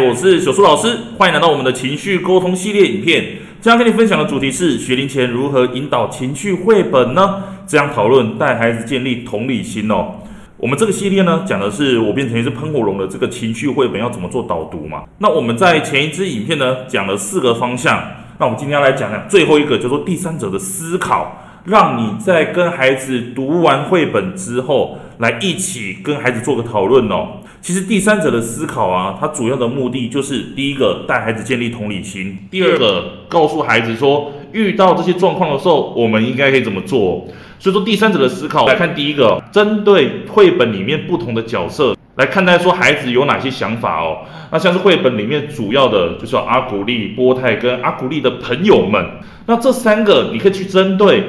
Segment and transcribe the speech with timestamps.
[0.00, 3.24] 我是小苏老师，欢迎来到我们的情绪沟通系列影片。
[3.60, 7.44] 今天跟你分享的主题是学龄前如何引导情绪绘本呢？
[7.66, 10.16] 这样讨论带孩子建立同理心哦。
[10.56, 15.04] 我们这个系列呢，讲的是我变成一只喷火龙的这个情绪绘本要怎么做导读嘛。
[15.18, 18.02] 那我们在前一支影片呢，讲了四个方向。
[18.38, 21.40] 那我们今天要来讲讲最后一个，叫做第三者的思考。
[21.64, 27.38] 让你在跟孩子读完绘本之后，来一起跟孩子做个讨论哦。
[27.62, 37.26] 其实第三者的思考啊，它主要的目的就是第一个带孩子建立同理心，第二个告诉孩子说，遇到这些状况的时候，我们应该可以怎么做。
[37.58, 44.18] 所以说第三者的思考来看，第一个针对绘本里面不同的角色来看待，说孩子有哪些想法哦。
[44.52, 49.02] 那像是绘本里面主要的就是阿古丽、波泰跟阿古丽的朋友们，
[49.46, 51.24] 那这三个你可以去针对。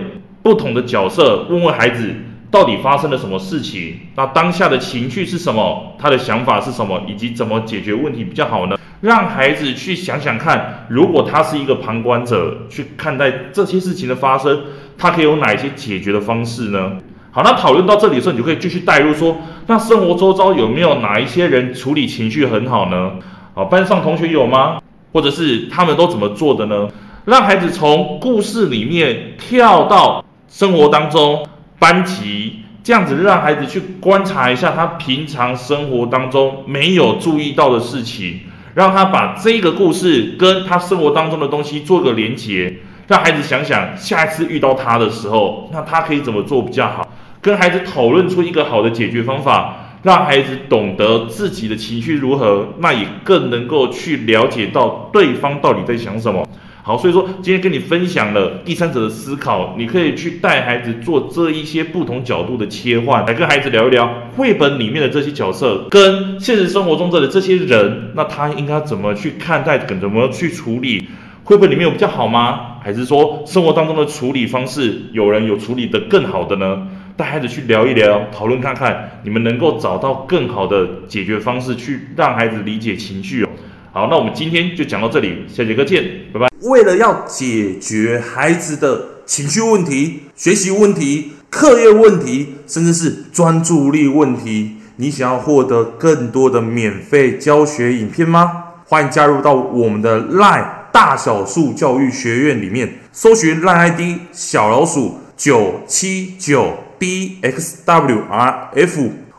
[0.45, 2.13] 不同的角色，问问孩子
[2.51, 8.77] 到底发生了什么事情，那当下的情绪是什么，他的想法是什么，以及怎么解决问题比较好呢？
[9.01, 14.61] 让孩子去想想看，如果他是一个旁观者，去看待这些事情的发生，
[14.99, 16.91] 他可以有哪一些解决的方式呢？
[17.31, 19.35] 好，那讨论到这里的时候，你就可以继续带入说，
[19.65, 23.13] 那生活周遭有没有哪一些人处理情绪很好呢？
[23.55, 24.79] 啊，班上同学有吗？
[25.11, 26.87] 或者是他们都怎么做的呢？
[27.25, 30.23] 让孩子从故事里面跳到。
[30.55, 31.45] 生活当中，
[31.79, 38.39] 班级这样子让孩子去观察一下他平常生活当中没有注意到的事情，
[38.73, 42.73] 让他把这个故事跟他生活当中的东西做个连结，
[43.09, 47.05] 让孩子想想下一次遇到他的时候，那他可以怎么做比较好，
[47.41, 56.47] 跟孩子讨论出一个好的解决方法，让孩子懂得自己的情绪如何，那也更能够去了解到对方到底在想什么。
[56.87, 71.07] 好，所以说今天跟你分享了第三者的思考，你可以去带孩子做这一些不同角度的切换，来跟孩子聊一聊绘本里面的这些角色跟现实生活中的这些人，那他应该怎么去看待，怎么去处理？
[71.43, 72.77] 绘本里面有比较好吗？
[72.83, 76.87] 还是说生活当中的处理方式有人有处理得更好的呢？
[77.17, 83.49] 带孩子去聊一聊，讨论看看，你们能够找到更好的解决方式，去让孩子理解情绪哦。
[83.95, 86.49] 好，那我们今天就讲到这里，下节课见，拜拜。
[86.63, 98.63] 为了要解决孩子的情绪问题、学习问题、课业问题，甚至是专注力问题，你想要获得更多的免费教学影片吗？
[98.83, 104.01] 欢迎加入到我们的 LINE 大小树教育学院里面，搜寻 LINE ID
[104.33, 107.49] 小老鼠九七九 dxwrf，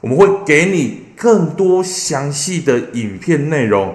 [0.00, 3.94] 我们会给你更多详细的影片内容。